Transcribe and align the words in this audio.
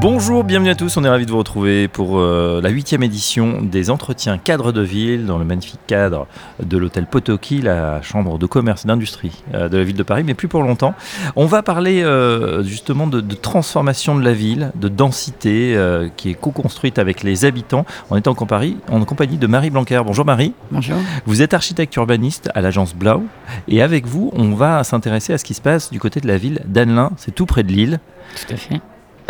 Bonjour, 0.00 0.44
bienvenue 0.44 0.70
à 0.70 0.74
tous, 0.74 0.96
on 0.96 1.04
est 1.04 1.10
ravis 1.10 1.26
de 1.26 1.30
vous 1.30 1.36
retrouver 1.36 1.86
pour 1.86 2.18
euh, 2.18 2.62
la 2.62 2.70
huitième 2.70 3.02
édition 3.02 3.60
des 3.60 3.90
entretiens 3.90 4.38
cadres 4.38 4.72
de 4.72 4.80
ville 4.80 5.26
dans 5.26 5.36
le 5.36 5.44
magnifique 5.44 5.80
cadre 5.86 6.26
de 6.58 6.78
l'hôtel 6.78 7.04
Potoki, 7.04 7.60
la 7.60 8.00
chambre 8.00 8.38
de 8.38 8.46
commerce 8.46 8.86
et 8.86 8.88
d'industrie 8.88 9.42
euh, 9.52 9.68
de 9.68 9.76
la 9.76 9.84
ville 9.84 9.98
de 9.98 10.02
Paris, 10.02 10.24
mais 10.24 10.32
plus 10.32 10.48
pour 10.48 10.62
longtemps. 10.62 10.94
On 11.36 11.44
va 11.44 11.62
parler 11.62 12.02
euh, 12.02 12.62
justement 12.62 13.08
de, 13.08 13.20
de 13.20 13.34
transformation 13.34 14.14
de 14.14 14.24
la 14.24 14.32
ville, 14.32 14.72
de 14.74 14.88
densité 14.88 15.78
qui 16.16 16.30
est 16.30 16.34
co-construite 16.34 16.98
avec 16.98 17.22
les 17.22 17.44
habitants. 17.44 17.84
On 18.08 18.16
est 18.16 18.26
en 18.26 18.34
compagnie, 18.34 18.78
en 18.90 19.04
compagnie 19.04 19.36
de 19.36 19.46
Marie 19.46 19.68
Blanquer. 19.68 20.00
Bonjour 20.02 20.24
Marie. 20.24 20.54
Bonjour. 20.70 20.96
Vous 21.26 21.42
êtes 21.42 21.52
architecte 21.52 21.94
urbaniste 21.96 22.48
à 22.54 22.62
l'agence 22.62 22.94
Blau 22.94 23.24
et 23.68 23.82
avec 23.82 24.06
vous, 24.06 24.32
on 24.34 24.54
va 24.54 24.82
s'intéresser 24.82 25.34
à 25.34 25.38
ce 25.38 25.44
qui 25.44 25.52
se 25.52 25.60
passe 25.60 25.90
du 25.90 26.00
côté 26.00 26.20
de 26.20 26.26
la 26.26 26.38
ville 26.38 26.62
d'Annelin, 26.64 27.10
c'est 27.18 27.34
tout 27.34 27.44
près 27.44 27.64
de 27.64 27.70
Lille. 27.70 28.00
Tout 28.34 28.54
à 28.54 28.56
fait. 28.56 28.80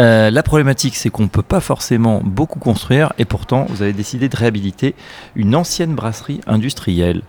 Euh, 0.01 0.31
la 0.31 0.43
problématique, 0.43 0.97
c'est 0.97 1.11
qu'on 1.11 1.25
ne 1.25 1.29
peut 1.29 1.43
pas 1.43 1.61
forcément 1.61 2.23
beaucoup 2.25 2.59
construire 2.59 3.13
et 3.19 3.27
pourtant, 3.27 3.67
vous 3.69 3.83
avez 3.83 3.93
décidé 3.93 4.29
de 4.31 4.37
réhabiliter 4.37 4.95
une 5.37 5.55
ancienne 5.55 5.95
brasserie 5.95 6.41
industrielle. 6.47 7.23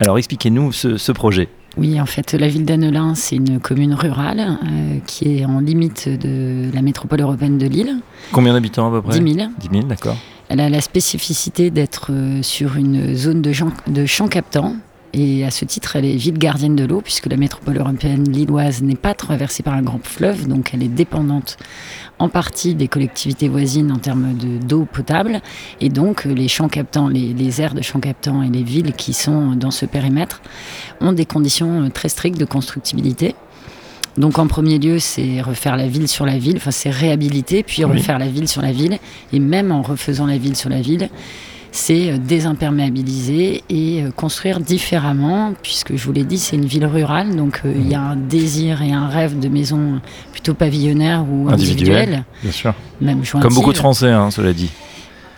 Alors 0.00 0.16
expliquez-nous 0.16 0.72
ce, 0.72 1.12
projet. 1.12 1.48
Oui, 1.76 2.00
en 2.00 2.06
fait, 2.06 2.32
la 2.32 2.48
ville 2.48 2.64
d'Annelin, 2.64 3.14
c'est 3.14 3.36
une 3.36 3.60
commune 3.60 3.94
rurale 3.94 4.40
euh, 4.40 4.98
qui 5.06 5.38
est 5.38 5.44
en 5.44 5.60
limite 5.60 6.08
de 6.08 6.70
la 6.72 6.80
métropole 6.80 7.20
européenne 7.20 7.58
de 7.58 7.66
Lille. 7.66 7.96
Combien 8.32 8.54
d'habitants 8.54 8.88
à 8.88 8.90
peu 8.90 9.02
près? 9.02 9.18
10 9.18 9.34
000. 9.34 9.48
10 9.58 9.68
000, 9.70 9.84
d'accord. 9.84 10.16
Elle 10.48 10.60
a 10.60 10.70
la 10.70 10.80
spécificité 10.80 11.70
d'être 11.70 12.10
euh, 12.10 12.42
sur 12.42 12.76
une 12.76 13.14
zone 13.14 13.42
de, 13.42 13.52
de 13.88 14.06
champs 14.06 14.28
captants 14.28 14.76
et 15.12 15.44
à 15.44 15.50
ce 15.50 15.64
titre, 15.64 15.96
elle 15.96 16.04
est 16.04 16.16
ville 16.16 16.38
gardienne 16.38 16.76
de 16.76 16.84
l'eau, 16.84 17.00
puisque 17.00 17.26
la 17.26 17.36
métropole 17.36 17.78
européenne 17.78 18.30
lilloise 18.30 18.82
n'est 18.82 18.96
pas 18.96 19.14
traversée 19.14 19.62
par 19.62 19.74
un 19.74 19.82
grand 19.82 20.04
fleuve, 20.04 20.46
donc 20.46 20.70
elle 20.74 20.82
est 20.82 20.88
dépendante 20.88 21.56
en 22.18 22.28
partie 22.28 22.74
des 22.74 22.88
collectivités 22.88 23.48
voisines 23.48 23.92
en 23.92 23.98
termes 23.98 24.34
d'eau 24.34 24.86
potable. 24.90 25.40
Et 25.80 25.88
donc, 25.88 26.24
les 26.24 26.48
champs 26.48 26.68
captants, 26.68 27.08
les, 27.08 27.32
les, 27.32 27.60
aires 27.60 27.74
de 27.74 27.82
champs 27.82 28.00
captants 28.00 28.42
et 28.42 28.48
les 28.48 28.62
villes 28.62 28.92
qui 28.92 29.14
sont 29.14 29.52
dans 29.52 29.70
ce 29.70 29.86
périmètre 29.86 30.42
ont 31.00 31.12
des 31.12 31.26
conditions 31.26 31.88
très 31.90 32.08
strictes 32.08 32.38
de 32.38 32.44
constructibilité. 32.44 33.34
Donc 34.18 34.40
en 34.40 34.48
premier 34.48 34.78
lieu, 34.78 34.98
c'est 34.98 35.40
refaire 35.40 35.76
la 35.76 35.86
ville 35.86 36.08
sur 36.08 36.26
la 36.26 36.38
ville, 36.38 36.56
enfin 36.56 36.72
c'est 36.72 36.90
réhabiliter, 36.90 37.62
puis 37.62 37.84
refaire 37.84 38.18
la 38.18 38.26
ville 38.26 38.48
sur 38.48 38.62
la 38.62 38.72
ville, 38.72 38.98
et 39.32 39.38
même 39.38 39.70
en 39.70 39.80
refaisant 39.80 40.26
la 40.26 40.38
ville 40.38 40.56
sur 40.56 40.68
la 40.68 40.80
ville, 40.80 41.08
c'est 41.78 42.10
euh, 42.10 42.18
désimperméabiliser 42.18 43.62
et 43.68 44.02
euh, 44.02 44.10
construire 44.10 44.60
différemment, 44.60 45.54
puisque 45.62 45.96
je 45.96 46.04
vous 46.04 46.12
l'ai 46.12 46.24
dit, 46.24 46.38
c'est 46.38 46.56
une 46.56 46.66
ville 46.66 46.86
rurale, 46.86 47.36
donc 47.36 47.60
euh, 47.64 47.72
il 47.74 47.88
y 47.88 47.94
a 47.94 48.00
un 48.00 48.16
désir 48.16 48.82
et 48.82 48.92
un 48.92 49.08
rêve 49.08 49.38
de 49.38 49.48
maison 49.48 50.00
plutôt 50.32 50.54
pavillonnaire 50.54 51.24
ou 51.30 51.48
individuelle. 51.48 52.24
Bien 52.42 52.52
sûr. 52.52 52.74
Même 53.00 53.22
Comme 53.24 53.54
beaucoup 53.54 53.72
de 53.72 53.78
Français, 53.78 54.10
hein, 54.10 54.30
cela 54.30 54.52
dit. 54.52 54.70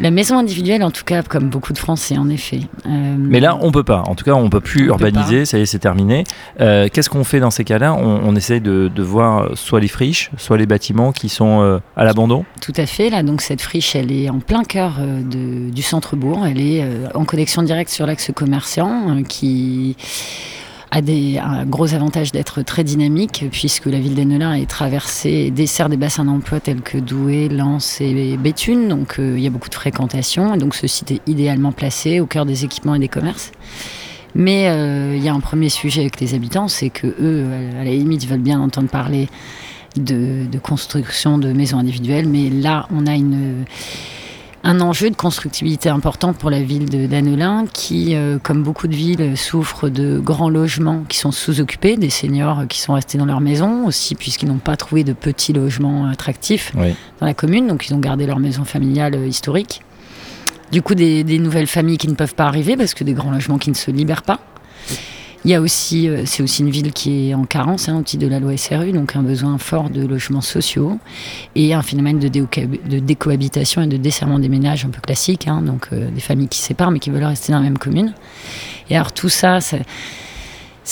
La 0.00 0.10
maison 0.10 0.38
individuelle, 0.38 0.82
en 0.82 0.90
tout 0.90 1.04
cas, 1.04 1.22
comme 1.22 1.50
beaucoup 1.50 1.74
de 1.74 1.78
Français, 1.78 2.16
en 2.16 2.30
effet. 2.30 2.60
Euh, 2.86 3.16
Mais 3.18 3.38
là, 3.38 3.58
on 3.60 3.70
peut 3.70 3.84
pas. 3.84 4.02
En 4.06 4.14
tout 4.14 4.24
cas, 4.24 4.32
on 4.32 4.48
peut 4.48 4.60
plus 4.60 4.86
urbaniser. 4.86 5.44
Ça 5.44 5.58
y 5.58 5.62
est, 5.62 5.66
c'est 5.66 5.78
terminé. 5.78 6.24
Euh, 6.60 6.88
qu'est-ce 6.90 7.10
qu'on 7.10 7.22
fait 7.22 7.38
dans 7.38 7.50
ces 7.50 7.64
cas-là? 7.64 7.92
On, 7.92 8.20
on, 8.24 8.34
essaye 8.34 8.62
de, 8.62 8.90
de, 8.94 9.02
voir 9.02 9.50
soit 9.58 9.78
les 9.78 9.88
friches, 9.88 10.30
soit 10.38 10.56
les 10.56 10.64
bâtiments 10.64 11.12
qui 11.12 11.28
sont 11.28 11.60
euh, 11.60 11.78
à 11.96 12.04
l'abandon. 12.04 12.46
Tout 12.62 12.72
à 12.76 12.86
fait. 12.86 13.10
Là, 13.10 13.22
donc 13.22 13.42
cette 13.42 13.60
friche, 13.60 13.94
elle 13.94 14.10
est 14.10 14.30
en 14.30 14.40
plein 14.40 14.64
cœur 14.64 14.94
de, 15.00 15.70
du 15.70 15.82
centre-bourg. 15.82 16.46
Elle 16.46 16.62
est 16.62 16.82
en 17.14 17.26
connexion 17.26 17.62
directe 17.62 17.90
sur 17.90 18.06
l'axe 18.06 18.30
commerçant, 18.34 19.22
qui 19.28 19.96
a 20.90 21.00
des, 21.02 21.38
un 21.38 21.64
gros 21.66 21.94
avantage 21.94 22.32
d'être 22.32 22.62
très 22.62 22.82
dynamique, 22.82 23.44
puisque 23.52 23.86
la 23.86 24.00
ville 24.00 24.14
d'Ennelin 24.14 24.54
est 24.54 24.68
traversée 24.68 25.30
et 25.30 25.50
dessert 25.50 25.88
des 25.88 25.96
bassins 25.96 26.24
d'emploi 26.24 26.58
tels 26.58 26.80
que 26.80 26.98
Douai, 26.98 27.48
Lens 27.48 28.00
et 28.00 28.36
Béthune. 28.36 28.88
Donc 28.88 29.18
euh, 29.18 29.34
il 29.36 29.42
y 29.42 29.46
a 29.46 29.50
beaucoup 29.50 29.68
de 29.68 29.74
fréquentation. 29.74 30.52
Et 30.54 30.58
donc 30.58 30.74
ce 30.74 30.86
site 30.86 31.12
est 31.12 31.20
idéalement 31.28 31.72
placé 31.72 32.18
au 32.18 32.26
cœur 32.26 32.44
des 32.44 32.64
équipements 32.64 32.96
et 32.96 32.98
des 32.98 33.08
commerces. 33.08 33.52
Mais 34.34 34.68
euh, 34.68 35.14
il 35.16 35.22
y 35.22 35.28
a 35.28 35.34
un 35.34 35.40
premier 35.40 35.68
sujet 35.68 36.00
avec 36.02 36.20
les 36.20 36.34
habitants, 36.34 36.68
c'est 36.68 36.90
que 36.90 37.06
eux, 37.06 37.46
à 37.80 37.84
la 37.84 37.90
limite, 37.90 38.26
veulent 38.26 38.38
bien 38.38 38.60
entendre 38.60 38.88
parler 38.88 39.28
de, 39.96 40.46
de 40.46 40.58
construction 40.58 41.38
de 41.38 41.52
maisons 41.52 41.78
individuelles. 41.78 42.28
Mais 42.28 42.48
là, 42.48 42.86
on 42.92 43.06
a 43.06 43.14
une 43.14 43.64
un 44.62 44.80
enjeu 44.80 45.10
de 45.10 45.16
constructibilité 45.16 45.88
important 45.88 46.32
pour 46.32 46.50
la 46.50 46.62
ville 46.62 47.08
d'Annelin 47.08 47.64
qui, 47.72 48.14
euh, 48.14 48.38
comme 48.42 48.62
beaucoup 48.62 48.88
de 48.88 48.94
villes, 48.94 49.36
souffre 49.36 49.88
de 49.88 50.18
grands 50.18 50.50
logements 50.50 51.04
qui 51.08 51.18
sont 51.18 51.32
sous-occupés, 51.32 51.96
des 51.96 52.10
seniors 52.10 52.66
qui 52.68 52.80
sont 52.80 52.92
restés 52.92 53.16
dans 53.16 53.26
leur 53.26 53.40
maison 53.40 53.86
aussi 53.86 54.14
puisqu'ils 54.14 54.48
n'ont 54.48 54.58
pas 54.58 54.76
trouvé 54.76 55.02
de 55.02 55.12
petits 55.12 55.52
logements 55.52 56.06
attractifs 56.06 56.72
dans 56.74 57.26
la 57.26 57.34
commune, 57.34 57.68
donc 57.68 57.86
ils 57.88 57.94
ont 57.94 57.98
gardé 58.00 58.26
leur 58.26 58.38
maison 58.38 58.64
familiale 58.64 59.14
euh, 59.14 59.26
historique. 59.26 59.82
Du 60.72 60.82
coup, 60.82 60.94
des, 60.94 61.24
des 61.24 61.38
nouvelles 61.38 61.66
familles 61.66 61.98
qui 61.98 62.08
ne 62.08 62.14
peuvent 62.14 62.34
pas 62.34 62.44
arriver 62.44 62.76
parce 62.76 62.94
que 62.94 63.02
des 63.02 63.12
grands 63.12 63.32
logements 63.32 63.58
qui 63.58 63.70
ne 63.70 63.74
se 63.74 63.90
libèrent 63.90 64.22
pas. 64.22 64.40
Il 65.44 65.50
y 65.50 65.54
a 65.54 65.60
aussi, 65.60 66.06
euh, 66.06 66.24
c'est 66.26 66.42
aussi 66.42 66.60
une 66.62 66.70
ville 66.70 66.92
qui 66.92 67.30
est 67.30 67.34
en 67.34 67.44
carence 67.44 67.88
hein, 67.88 67.98
au 67.98 68.02
titre 68.02 68.22
de 68.22 68.28
la 68.28 68.40
loi 68.40 68.56
SRU, 68.58 68.92
donc 68.92 69.16
un 69.16 69.22
besoin 69.22 69.56
fort 69.56 69.88
de 69.88 70.06
logements 70.06 70.42
sociaux 70.42 70.98
et 71.54 71.72
un 71.72 71.80
phénomène 71.80 72.18
de, 72.18 72.28
décohabitation 72.98 73.80
et 73.80 73.86
de 73.86 73.96
desserrement 73.96 74.38
des 74.38 74.50
ménages 74.50 74.84
un 74.84 74.90
peu 74.90 75.00
classique, 75.00 75.48
hein, 75.48 75.62
donc 75.62 75.88
euh, 75.92 76.10
des 76.10 76.20
familles 76.20 76.48
qui 76.48 76.58
séparent 76.58 76.90
mais 76.90 76.98
qui 76.98 77.08
veulent 77.08 77.24
rester 77.24 77.52
dans 77.52 77.58
la 77.58 77.64
même 77.64 77.78
commune. 77.78 78.12
Et 78.90 78.96
alors 78.96 79.12
tout 79.12 79.30
ça, 79.30 79.60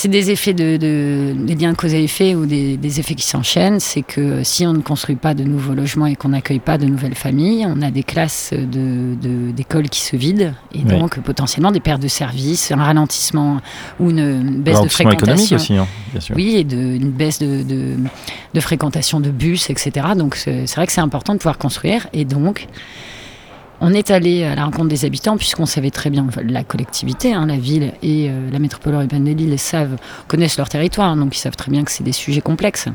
des 0.06 0.30
effets 0.30 0.54
de, 0.54 0.76
des 0.76 1.54
liens 1.56 1.74
cause 1.74 1.94
à 1.94 1.98
effet 1.98 2.36
ou 2.36 2.46
des, 2.46 3.00
effets 3.00 3.16
qui 3.16 3.26
s'enchaînent. 3.26 3.80
C'est 3.80 4.02
que 4.02 4.44
si 4.44 4.64
on 4.64 4.72
ne 4.72 4.80
construit 4.80 5.16
pas 5.16 5.34
de 5.34 5.42
nouveaux 5.42 5.74
logements 5.74 6.06
et 6.06 6.14
qu'on 6.14 6.28
n'accueille 6.28 6.60
pas 6.60 6.78
de 6.78 6.86
nouvelles 6.86 7.16
familles, 7.16 7.66
on 7.68 7.82
a 7.82 7.90
des 7.90 8.04
classes 8.04 8.52
d'écoles 8.52 9.84
de, 9.84 9.88
qui 9.88 10.00
se 10.00 10.14
vident 10.14 10.52
et 10.72 10.82
donc 10.82 11.18
potentiellement 11.20 11.72
des 11.72 11.80
pertes 11.80 12.02
de 12.02 12.08
services, 12.08 12.70
un 12.70 12.76
ralentissement 12.76 13.60
ou 13.98 14.10
une 14.10 14.62
baisse 14.62 14.80
de 14.80 14.88
fréquentation. 14.88 15.56
Aussi, 15.56 15.76
hein, 15.76 15.88
bien 16.12 16.20
sûr. 16.20 16.36
Oui, 16.36 16.56
et 16.56 16.64
de, 16.64 16.76
une 16.76 17.10
baisse 17.10 17.40
de, 17.40 17.64
de 18.54 18.60
fréquentation 18.60 19.18
de 19.18 19.30
bus, 19.30 19.70
etc. 19.70 20.08
Donc 20.16 20.36
c'est 20.36 20.72
vrai 20.76 20.86
que 20.86 20.92
c'est 20.92 21.00
important 21.00 21.32
de 21.32 21.38
pouvoir 21.38 21.58
construire 21.58 22.06
et 22.12 22.24
donc 22.24 22.68
on 23.80 23.92
est 23.92 24.10
allé 24.10 24.44
à 24.44 24.54
la 24.54 24.64
rencontre 24.64 24.88
des 24.88 25.04
habitants 25.04 25.36
puisqu'on 25.36 25.66
savait 25.66 25.90
très 25.90 26.10
bien 26.10 26.26
la 26.44 26.64
collectivité, 26.64 27.32
hein, 27.32 27.46
la 27.46 27.56
ville 27.56 27.92
et 28.02 28.28
euh, 28.28 28.50
la 28.50 28.58
métropole 28.58 28.94
urbaine 28.94 29.24
de 29.24 29.32
Lille 29.32 29.58
savent, 29.58 29.96
connaissent 30.26 30.58
leur 30.58 30.68
territoire, 30.68 31.14
donc 31.16 31.36
ils 31.36 31.40
savent 31.40 31.56
très 31.56 31.70
bien 31.70 31.84
que 31.84 31.90
c'est 31.90 32.04
des 32.04 32.12
sujets 32.12 32.40
complexes. 32.40 32.88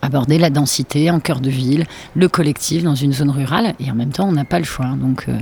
Aborder 0.00 0.38
la 0.38 0.50
densité 0.50 1.10
en 1.10 1.20
cœur 1.20 1.40
de 1.40 1.50
ville, 1.50 1.84
le 2.14 2.28
collectif 2.28 2.82
dans 2.82 2.94
une 2.94 3.12
zone 3.12 3.30
rurale, 3.30 3.74
et 3.78 3.90
en 3.90 3.94
même 3.94 4.10
temps 4.10 4.28
on 4.28 4.32
n'a 4.32 4.44
pas 4.44 4.58
le 4.58 4.64
choix. 4.64 4.88
Donc 4.96 5.26
euh, 5.28 5.38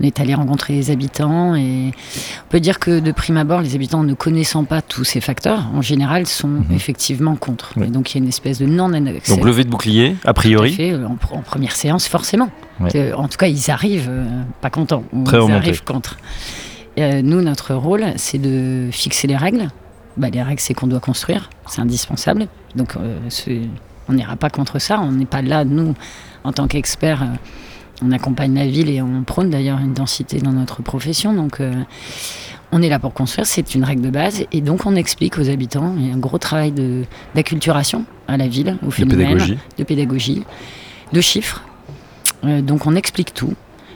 on 0.00 0.04
est 0.04 0.20
allé 0.20 0.34
rencontrer 0.34 0.74
les 0.74 0.90
habitants 0.90 1.54
et 1.54 1.90
on 1.90 2.50
peut 2.50 2.60
dire 2.60 2.78
que 2.78 3.00
de 3.00 3.12
prime 3.12 3.36
abord, 3.36 3.62
les 3.62 3.74
habitants 3.74 4.02
ne 4.02 4.14
connaissant 4.14 4.64
pas 4.64 4.82
tous 4.82 5.04
ces 5.04 5.20
facteurs, 5.20 5.66
en 5.74 5.82
général, 5.82 6.26
sont 6.26 6.48
mhm. 6.48 6.66
effectivement 6.74 7.36
contre. 7.36 7.72
Et 7.82 7.88
donc 7.88 8.12
il 8.12 8.18
y 8.18 8.20
a 8.20 8.22
une 8.22 8.28
espèce 8.28 8.58
de 8.58 8.66
non-accès. 8.66 9.34
Donc 9.34 9.44
levé 9.44 9.64
de 9.64 9.70
bouclier, 9.70 10.16
a 10.24 10.34
priori 10.34 10.72
fait, 10.72 10.92
euh, 10.92 11.06
en, 11.06 11.42
première 11.42 11.76
séance, 11.76 12.08
forcément. 12.08 12.50
En 12.80 13.28
tout 13.28 13.38
cas, 13.38 13.46
ils 13.46 13.70
arrivent 13.70 14.10
euh, 14.10 14.42
pas 14.60 14.70
contents, 14.70 15.04
ou 15.12 15.24
ils 15.28 15.52
arrivent 15.52 15.84
contre. 15.84 16.18
Euh, 16.98 17.22
nous, 17.22 17.42
notre 17.42 17.74
rôle, 17.74 18.04
c'est 18.16 18.38
de 18.38 18.88
fixer 18.90 19.26
les 19.26 19.36
règles. 19.36 19.68
Bah, 20.16 20.28
les 20.30 20.42
règles, 20.42 20.60
c'est 20.60 20.72
qu'on 20.72 20.86
doit 20.86 21.00
construire, 21.00 21.50
c'est 21.66 21.80
indispensable. 21.80 22.48
Donc 22.74 22.94
on 24.08 24.12
n'ira 24.12 24.36
pas 24.36 24.50
contre 24.50 24.78
ça, 24.78 25.00
on 25.00 25.12
n'est 25.12 25.26
pas 25.26 25.42
là, 25.42 25.64
nous, 25.64 25.94
en 26.44 26.52
tant 26.52 26.68
qu'experts 26.68 27.26
on 28.02 28.12
accompagne 28.12 28.54
la 28.54 28.66
ville 28.66 28.90
et 28.90 29.00
on 29.00 29.22
prône 29.22 29.50
d'ailleurs 29.50 29.78
une 29.78 29.94
densité 29.94 30.38
dans 30.38 30.52
notre 30.52 30.82
profession. 30.82 31.32
Donc 31.32 31.60
euh, 31.60 31.72
on 32.72 32.82
est 32.82 32.88
là 32.88 32.98
pour 32.98 33.14
construire, 33.14 33.46
c'est 33.46 33.74
une 33.74 33.84
règle 33.84 34.02
de 34.02 34.10
base. 34.10 34.44
Et 34.52 34.60
donc 34.60 34.86
on 34.86 34.96
explique 34.96 35.38
aux 35.38 35.48
habitants, 35.48 35.94
il 35.98 36.08
y 36.08 36.10
a 36.10 36.14
un 36.14 36.18
gros 36.18 36.38
travail 36.38 36.72
d'acculturation 37.34 38.04
à 38.28 38.36
la 38.36 38.48
ville, 38.48 38.76
au 38.86 38.90
phénomène, 38.90 39.18
de 39.18 39.34
pédagogie, 39.34 39.58
de, 39.78 39.84
pédagogie, 39.84 40.42
de 41.12 41.20
chiffres. 41.20 41.62
Euh, 42.44 42.60
donc 42.60 42.86
on 42.86 42.94
explique 42.94 43.32
tout. 43.32 43.54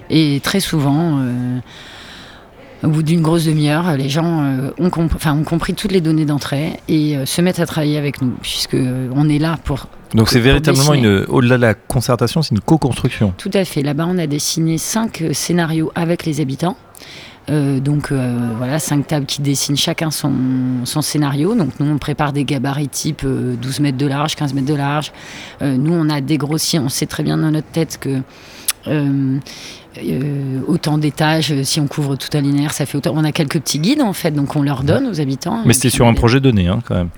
Et 0.09 0.41
très 0.43 0.61
souvent, 0.61 1.19
euh, 1.21 1.59
au 2.83 2.89
bout 2.89 3.03
d'une 3.03 3.23
grosse 3.23 3.45
demi-heure, 3.45 3.97
les 3.97 4.09
gens 4.09 4.25
ont, 4.79 4.91
ont, 4.91 5.45
compris 5.45 5.75
toutes 5.75 5.93
les 5.93 6.01
données 6.01 6.25
d'entrée 6.25 6.81
et 6.89 7.17
se 7.27 7.41
mettent 7.41 7.61
à 7.61 7.67
travailler 7.67 7.99
avec 7.99 8.23
nous, 8.23 8.33
puisque 8.41 8.77
on 9.15 9.29
est 9.29 9.39
là 9.39 9.59
pour 9.65 9.87
donc 10.15 10.29
c'est 10.29 10.41
véritablement 10.41 10.95
une, 10.95 11.25
au-delà 11.29 11.57
de 11.57 11.63
la 11.63 11.75
concertation, 11.75 12.43
c'est 12.43 12.55
une 12.55 12.61
co-construction. 12.61 13.33
Tout 13.37 13.51
à 13.55 13.65
fait. 13.65 13.83
Là-bas, 13.83 14.07
on 14.09 14.19
a 14.19 14.27
dessiné 14.27 14.79
cinq 14.79 15.23
euh, 15.23 15.33
scénarios 15.33 15.93
avec 15.95 16.25
les 16.25 16.41
habitants. 16.41 16.77
Euh, 17.49 17.81
donc 17.81 18.13
euh, 18.13 18.37
voilà, 18.59 18.79
cinq 18.79 19.07
tables 19.07 19.27
qui 19.27 19.41
dessinent 19.41 19.77
chacun 19.77 20.11
son, 20.11 20.33
son, 20.85 21.01
scénario. 21.01 21.55
Donc 21.55 21.79
nous, 21.79 21.91
on 21.91 21.99
prépare 21.99 22.33
des 22.33 22.45
gabarits 22.45 22.89
type 22.89 23.25
12 23.25 23.81
mètres 23.81 23.99
de 23.99 24.07
large, 24.07 24.35
15 24.37 24.53
mètres 24.55 24.69
de 24.69 24.75
large. 24.75 25.13
nous, 25.61 25.93
on 25.93 26.09
a 26.11 26.21
dégrossi, 26.21 26.79
on 26.79 26.89
sait 26.89 27.07
très 27.07 27.23
bien 27.23 27.39
dans 27.39 27.51
notre 27.51 27.69
tête 27.69 27.99
que 27.99 28.21
Euh, 28.87 30.61
autant 30.69 30.99
d'étages, 30.99 31.51
euh, 31.53 31.65
si 31.65 31.81
on 31.81 31.89
couvre 31.89 32.15
tout 32.15 32.29
un 32.35 32.41
linéaire, 32.41 32.73
ça 32.73 32.87
fait 32.87 32.97
autant. 32.97 33.13
On 33.17 33.25
a 33.25 33.33
quelques 33.33 33.59
petits 33.61 33.81
guides 33.81 34.03
en 34.03 34.13
fait, 34.13 34.31
donc 34.31 34.55
on 34.55 34.63
leur 34.63 34.85
donne 34.85 35.07
aux 35.09 35.21
habitants. 35.21 35.63
Mais 35.67 35.73
c'était 35.75 35.91
sur 35.91 36.07
un 36.07 36.15
projet 36.15 36.41
donné 36.41 36.69
hein, 36.69 36.79
quand 36.85 36.95
même. 36.95 37.09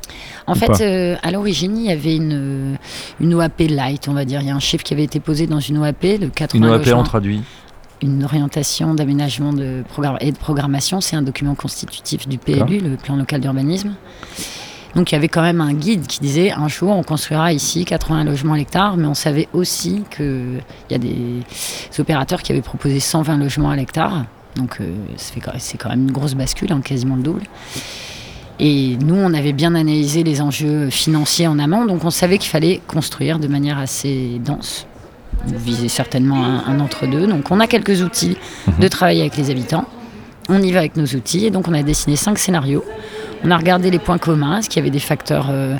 En 0.46 0.54
fait, 0.54 0.80
euh, 0.80 1.16
à 1.22 1.30
l'origine, 1.30 1.76
il 1.76 1.84
y 1.84 1.92
avait 1.92 2.16
une, 2.16 2.78
une 3.20 3.34
OAP 3.34 3.60
light, 3.68 4.08
on 4.08 4.14
va 4.14 4.24
dire. 4.24 4.40
Il 4.40 4.48
y 4.48 4.50
a 4.50 4.54
un 4.54 4.60
chiffre 4.60 4.84
qui 4.84 4.94
avait 4.94 5.04
été 5.04 5.20
posé 5.20 5.46
dans 5.46 5.60
une 5.60 5.78
OAP 5.78 6.02
de 6.18 6.28
80 6.28 6.66
Une 6.66 6.72
OAP 6.72 6.88
en 6.88 7.02
traduit 7.02 7.42
une 8.00 8.24
orientation 8.24 8.94
d'aménagement 8.94 9.52
de 9.52 9.84
et 10.20 10.32
de 10.32 10.36
programmation, 10.36 11.00
c'est 11.00 11.14
un 11.14 11.22
document 11.22 11.54
constitutif 11.54 12.26
du 12.26 12.36
PLU, 12.36 12.80
le 12.80 12.96
plan 12.96 13.14
local 13.14 13.40
d'urbanisme. 13.40 13.94
Donc 14.94 15.10
il 15.10 15.14
y 15.14 15.18
avait 15.18 15.28
quand 15.28 15.42
même 15.42 15.60
un 15.60 15.72
guide 15.72 16.06
qui 16.06 16.20
disait 16.20 16.52
un 16.52 16.68
jour 16.68 16.90
on 16.90 17.02
construira 17.02 17.52
ici 17.52 17.84
80 17.84 18.24
logements 18.24 18.52
à 18.52 18.56
l'hectare, 18.58 18.96
mais 18.96 19.06
on 19.06 19.14
savait 19.14 19.48
aussi 19.52 20.02
qu'il 20.14 20.62
y 20.90 20.94
a 20.94 20.98
des 20.98 21.42
opérateurs 21.98 22.42
qui 22.42 22.52
avaient 22.52 22.60
proposé 22.62 23.00
120 23.00 23.38
logements 23.38 23.70
à 23.70 23.76
l'hectare. 23.76 24.24
Donc 24.56 24.78
euh, 24.80 24.92
c'est 25.16 25.78
quand 25.78 25.88
même 25.88 26.02
une 26.02 26.12
grosse 26.12 26.34
bascule, 26.34 26.72
hein, 26.72 26.82
quasiment 26.84 27.16
le 27.16 27.22
double. 27.22 27.42
Et 28.60 28.96
nous, 29.00 29.16
on 29.16 29.32
avait 29.32 29.54
bien 29.54 29.74
analysé 29.74 30.22
les 30.22 30.40
enjeux 30.40 30.90
financiers 30.90 31.48
en 31.48 31.58
amont, 31.58 31.86
donc 31.86 32.04
on 32.04 32.10
savait 32.10 32.38
qu'il 32.38 32.50
fallait 32.50 32.80
construire 32.86 33.38
de 33.38 33.48
manière 33.48 33.78
assez 33.78 34.40
dense. 34.44 34.86
Viser 35.46 35.88
certainement 35.88 36.44
un, 36.44 36.64
un 36.66 36.80
entre-deux. 36.80 37.26
Donc 37.26 37.50
on 37.50 37.58
a 37.58 37.66
quelques 37.66 38.02
outils 38.02 38.36
de 38.78 38.88
travailler 38.88 39.22
avec 39.22 39.36
les 39.36 39.50
habitants. 39.50 39.86
On 40.48 40.62
y 40.62 40.70
va 40.70 40.80
avec 40.80 40.96
nos 40.96 41.06
outils. 41.06 41.46
Et 41.46 41.50
donc 41.50 41.66
on 41.66 41.72
a 41.72 41.82
dessiné 41.82 42.14
cinq 42.14 42.38
scénarios 42.38 42.84
on 43.44 43.50
a 43.50 43.56
regardé 43.56 43.90
les 43.90 43.98
points 43.98 44.18
communs, 44.18 44.58
est-ce 44.58 44.68
qu'il 44.68 44.80
y 44.80 44.82
avait 44.82 44.90
des 44.90 45.00
facteurs 45.00 45.48
euh, 45.50 45.76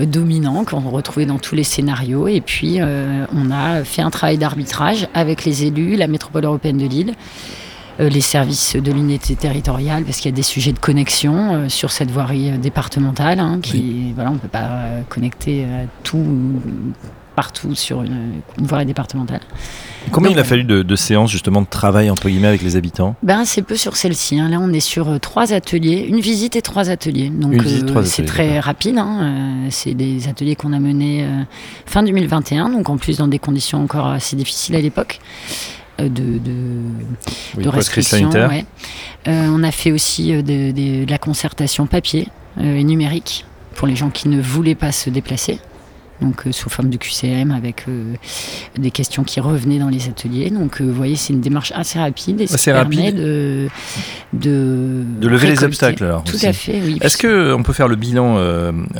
dominants 0.00 0.64
qu'on 0.64 0.80
retrouvait 0.80 1.26
dans 1.26 1.38
tous 1.38 1.54
les 1.54 1.64
scénarios. 1.64 2.28
Et 2.28 2.40
puis, 2.40 2.80
euh, 2.80 3.24
on 3.34 3.50
a 3.50 3.84
fait 3.84 4.02
un 4.02 4.10
travail 4.10 4.38
d'arbitrage 4.38 5.08
avec 5.14 5.44
les 5.44 5.64
élus, 5.64 5.96
la 5.96 6.06
métropole 6.06 6.44
européenne 6.44 6.78
de 6.78 6.86
Lille 6.86 7.14
euh, 8.00 8.08
les 8.08 8.20
services 8.20 8.76
de 8.76 8.92
l'unité 8.92 9.34
territoriale, 9.34 10.04
parce 10.04 10.18
qu'il 10.18 10.30
y 10.30 10.34
a 10.34 10.36
des 10.36 10.44
sujets 10.44 10.72
de 10.72 10.78
connexion 10.78 11.68
sur 11.68 11.90
cette 11.90 12.12
voirie 12.12 12.56
départementale, 12.58 13.40
hein, 13.40 13.58
qui, 13.60 14.12
voilà, 14.14 14.30
on 14.30 14.34
ne 14.34 14.38
peut 14.38 14.46
pas 14.46 14.84
connecter 15.08 15.66
tout 16.04 16.24
partout 17.38 17.76
sur 17.76 18.02
une, 18.02 18.40
voirie 18.58 18.84
départementale. 18.84 19.42
Combien 20.10 20.32
il 20.32 20.38
a 20.40 20.42
fallu 20.42 20.64
de, 20.64 20.96
séances 20.96 21.30
justement 21.30 21.62
de 21.62 21.68
travail 21.68 22.10
entre 22.10 22.28
guillemets 22.28 22.48
avec 22.48 22.62
les 22.62 22.74
habitants? 22.74 23.14
Ben 23.22 23.44
c'est 23.44 23.62
peu 23.62 23.76
sur 23.76 23.94
celle-ci. 23.94 24.40
Hein. 24.40 24.48
Là 24.48 24.58
on 24.60 24.72
est 24.72 24.80
sur 24.80 25.08
euh, 25.08 25.18
trois 25.20 25.52
ateliers, 25.52 26.04
une 26.08 26.18
visite 26.18 26.56
et 26.56 26.62
trois 26.62 26.90
ateliers. 26.90 27.30
Donc 27.30 27.54
euh, 27.54 28.02
c'est 28.02 28.24
très 28.24 28.58
rapide. 28.58 28.98
Hein. 28.98 29.18
Euh, 29.20 29.68
c'est 29.70 29.94
des 29.94 30.26
ateliers 30.26 30.56
qu'on 30.56 30.72
a 30.72 30.80
menés 30.80 31.24
fin 31.86 32.02
2021, 32.02 32.70
donc 32.70 32.90
en 32.90 32.96
plus 32.96 33.18
dans 33.18 33.28
des 33.28 33.38
conditions 33.38 33.84
encore 33.84 34.08
assez 34.08 34.34
difficiles 34.34 34.74
à 34.74 34.80
l'époque. 34.80 35.20
De, 36.00 36.08
de, 36.08 37.68
restrictions. 37.68 38.30
on 39.26 39.62
a 39.62 39.70
fait 39.70 39.92
aussi 39.92 40.32
de, 40.32 40.72
de 40.72 41.08
la 41.08 41.18
concertation 41.18 41.86
papier 41.86 42.28
et 42.60 42.82
numérique 42.84 43.44
pour 43.76 43.86
les 43.86 43.94
gens 43.94 44.10
qui 44.10 44.28
ne 44.28 44.40
voulaient 44.40 44.76
pas 44.76 44.90
se 44.90 45.08
déplacer 45.10 45.60
donc 46.20 46.46
euh, 46.46 46.52
sous 46.52 46.68
forme 46.68 46.90
de 46.90 46.96
QCM 46.96 47.50
avec 47.50 47.84
euh, 47.88 48.14
des 48.76 48.90
questions 48.90 49.24
qui 49.24 49.40
revenaient 49.40 49.78
dans 49.78 49.88
les 49.88 50.08
ateliers. 50.08 50.50
Donc 50.50 50.80
euh, 50.80 50.84
vous 50.84 50.92
voyez, 50.92 51.16
c'est 51.16 51.32
une 51.32 51.40
démarche 51.40 51.72
assez 51.74 51.98
rapide 51.98 52.40
et 52.40 52.46
ça 52.46 52.72
permet 52.72 53.12
de, 53.12 53.68
de, 54.32 55.04
lever 55.22 55.48
les 55.48 55.64
obstacles. 55.64 56.04
Alors, 56.04 56.24
Tout 56.24 56.36
à 56.42 56.52
fait, 56.52 56.80
oui. 56.82 56.98
Est-ce 57.00 57.18
qu'on 57.18 57.62
peut 57.62 57.72
faire 57.72 57.88
le 57.88 57.96
bilan, 57.96 58.38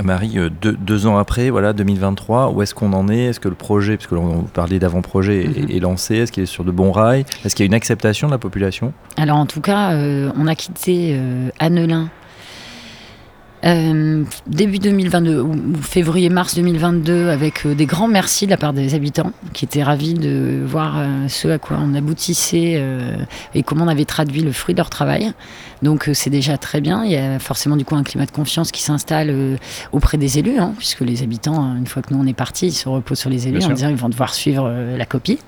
Marie, 0.03 0.37
deux, 0.61 1.07
ans 1.07 1.19
après, 1.19 1.51
voilà, 1.51 1.73
2023, 1.73 2.51
où 2.51 2.63
est-ce 2.63 2.75
qu'on 2.75 2.93
en 2.93 3.09
est? 3.09 3.27
Est-ce 3.27 3.41
que 3.41 3.49
le 3.49 3.55
projet, 3.55 3.97
parce 3.97 4.07
que 4.07 4.15
l'on 4.15 4.43
parlait 4.43 4.79
d'avant-projet, 4.79 5.45
est, 5.45 5.75
mhm. 5.75 5.81
lancé? 5.81 6.17
Est-ce 6.17 6.33
qu'il 6.33 6.43
est 6.43 6.47
sur 6.47 6.65
de 6.65 6.71
bons 6.71 6.93
rails? 6.93 7.25
Est-ce 7.45 7.55
qu'il 7.55 7.65
y 7.65 7.67
a 7.67 7.69
une 7.69 7.75
acceptation 7.75 8.29
de 8.29 8.33
la 8.33 8.39
population? 8.39 8.93
Alors 9.17 9.37
en 9.37 9.47
tout 9.47 9.61
cas, 9.61 9.97
on 10.37 10.47
a 10.47 10.55
quitté 10.55 11.19
Annelin 11.59 12.11
euh, 13.65 14.25
début 14.47 14.79
2022 14.79 15.41
ou 15.41 15.75
février-mars 15.83 16.55
2022 16.55 17.29
avec 17.29 17.67
euh, 17.67 17.75
des 17.75 17.87
grands 17.87 18.07
merci 18.07 18.47
de 18.47 18.51
la 18.53 18.57
part 18.57 18.73
des 18.73 18.95
habitants 18.95 19.33
qui 19.53 19.65
étaient 19.65 19.83
ravis 19.83 20.15
de 20.15 20.63
voir 20.65 20.99
euh, 20.99 21.27
ce 21.27 21.49
à 21.49 21.59
quoi 21.59 21.77
on 21.81 21.93
aboutissait 21.95 22.81
et 23.55 23.63
comment 23.65 23.85
on 23.85 23.89
avait 23.89 24.05
traduit 24.05 24.43
le 24.43 24.53
fruit 24.53 24.75
de 24.75 24.79
leur 24.79 24.91
travail. 24.91 25.33
Donc 25.83 26.09
c'est 26.13 26.31
déjà 26.31 26.57
très 26.57 26.81
bien. 26.81 27.05
Il 27.05 27.11
y 27.11 27.17
a 27.17 27.39
forcément 27.39 27.77
du 27.77 27.85
coup 27.85 27.97
un 27.97 28.05
climat 28.05 28.27
de 28.27 28.31
confiance 28.31 28.71
qui 28.71 28.83
s'installe 28.83 29.35
auprès 29.93 30.19
des 30.19 30.39
élus, 30.39 30.59
hein, 30.59 30.75
puisque 30.77 31.01
les 31.01 31.23
habitants, 31.23 31.77
une 31.77 31.87
fois 31.87 32.03
que 32.03 32.13
nous 32.15 32.21
on 32.21 32.27
est 32.27 32.35
partis, 32.35 32.67
ils 32.69 32.73
se 32.73 32.89
reposent 32.89 33.19
sur 33.19 33.31
les 33.31 33.49
élus 33.49 33.65
en 33.65 33.71
disant 33.71 33.89
qu'ils 33.89 33.97
vont 33.97 34.09
devoir 34.09 34.35
suivre 34.35 34.71
la 34.97 35.07
copie. 35.07 35.39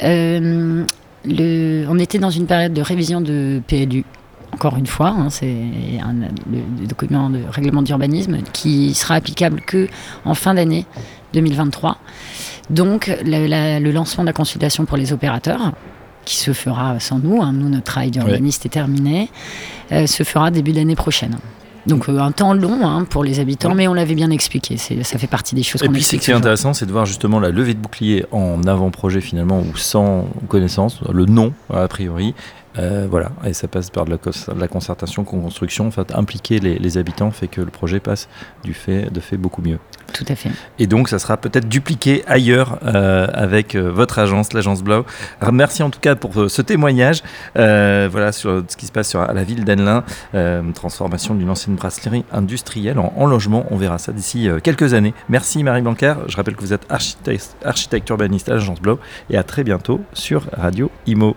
Le, 0.00 1.86
on 1.88 1.98
était 1.98 2.18
dans 2.18 2.30
une 2.30 2.46
période 2.46 2.72
de 2.72 2.82
révision 2.82 3.20
de 3.20 3.60
PLU 3.66 4.04
encore 4.52 4.76
une 4.76 4.86
fois, 4.86 5.08
hein, 5.08 5.28
c'est 5.30 5.54
le, 6.50 6.86
document 6.86 7.30
de 7.30 7.40
règlement 7.50 7.82
d'urbanisme 7.82 8.38
qui 8.52 8.94
sera 8.94 9.14
applicable 9.14 9.60
que 9.60 9.88
en 10.24 10.34
fin 10.34 10.54
d'année 10.54 10.86
2023. 11.32 11.96
Donc 12.70 13.12
le 13.24 13.90
lancement 13.90 14.24
de 14.24 14.28
la 14.28 14.32
consultation 14.32 14.84
pour 14.84 14.96
les 14.96 15.12
opérateurs, 15.12 15.72
qui 16.24 16.36
se 16.36 16.52
fera 16.52 17.00
sans 17.00 17.18
nous, 17.18 17.42
hein, 17.42 17.52
nous 17.52 17.68
notre 17.68 17.84
travail 17.84 18.10
d'urbaniste 18.10 18.66
est 18.66 18.70
terminé, 18.70 19.30
euh, 19.90 20.06
se 20.06 20.22
fera 20.22 20.50
début 20.50 20.72
d'année 20.72 20.94
prochaine. 20.94 21.36
Donc 21.86 22.08
euh, 22.08 22.18
un 22.18 22.30
temps 22.30 22.54
long 22.54 22.86
hein, 22.86 23.04
pour 23.04 23.24
les 23.24 23.40
habitants, 23.40 23.74
mais 23.74 23.88
on 23.88 23.94
l'avait 23.94 24.14
bien 24.14 24.30
expliqué. 24.30 24.76
Ça 24.76 25.18
fait 25.18 25.26
partie 25.26 25.54
des 25.54 25.64
choses 25.64 25.82
qu'on 25.82 25.88
Et 25.88 25.94
puis 25.94 26.04
ce 26.04 26.16
qui 26.16 26.30
est 26.30 26.34
intéressant, 26.34 26.74
c'est 26.74 26.86
de 26.86 26.92
voir 26.92 27.06
justement 27.06 27.40
la 27.40 27.50
levée 27.50 27.74
de 27.74 27.80
bouclier 27.80 28.24
en 28.30 28.62
avant-projet 28.64 29.20
finalement 29.20 29.60
ou 29.60 29.76
sans 29.76 30.28
connaissance, 30.48 31.00
le 31.12 31.24
nom 31.24 31.52
a 31.72 31.88
priori, 31.88 32.34
euh, 32.78 33.06
voilà, 33.10 33.32
et 33.44 33.52
ça 33.52 33.68
passe 33.68 33.90
par 33.90 34.04
de 34.04 34.16
la, 34.58 34.68
concertation, 34.68 35.24
co-construction. 35.24 35.86
En 35.86 35.90
fait, 35.90 36.14
impliquer 36.14 36.58
les, 36.58 36.98
habitants 36.98 37.30
fait 37.30 37.48
que 37.48 37.60
le 37.60 37.70
projet 37.70 38.00
passe 38.00 38.28
du 38.64 38.74
fait, 38.74 39.12
de 39.12 39.20
fait 39.20 39.36
beaucoup 39.36 39.62
mieux. 39.62 39.78
Tout 40.12 40.24
à 40.28 40.34
fait. 40.34 40.50
Et 40.78 40.86
donc, 40.86 41.08
ça 41.08 41.18
sera 41.18 41.36
peut-être 41.36 41.68
dupliqué 41.68 42.22
ailleurs 42.26 42.78
euh, 42.84 43.26
avec 43.32 43.74
euh, 43.74 43.90
votre 43.90 44.18
agence, 44.18 44.52
l'agence 44.52 44.82
Blau. 44.82 45.06
Merci 45.52 45.82
en 45.82 45.90
tout 45.90 46.00
cas 46.00 46.14
pour 46.16 46.50
ce 46.50 46.62
témoignage. 46.62 47.22
voilà 47.54 48.32
sur 48.32 48.62
ce 48.66 48.76
qui 48.76 48.86
se 48.86 48.92
passe 48.92 49.08
sur, 49.08 49.20
à 49.20 49.32
la 49.32 49.44
ville 49.44 49.64
d'Annelin, 49.64 50.04
transformation 50.74 51.34
d'une 51.34 51.50
ancienne 51.50 51.76
brasserie 51.76 52.24
industrielle 52.32 52.98
en, 52.98 53.26
logement. 53.26 53.66
On 53.70 53.76
verra 53.76 53.98
ça 53.98 54.12
d'ici 54.12 54.48
quelques 54.62 54.94
années. 54.94 55.14
Merci 55.28 55.62
Marie 55.62 55.82
Blanquer. 55.82 56.14
Je 56.28 56.36
rappelle 56.36 56.56
que 56.56 56.60
vous 56.60 56.72
êtes 56.72 56.86
architecte, 56.90 57.56
architecte 57.64 58.08
urbaniste 58.10 58.48
à 58.48 58.54
l'agence 58.54 58.80
Blau 58.80 58.98
et 59.30 59.36
à 59.36 59.42
très 59.42 59.64
bientôt 59.64 60.00
sur 60.12 60.46
Radio 60.52 60.90
Imo. 61.06 61.36